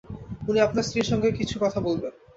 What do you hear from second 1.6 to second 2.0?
কথা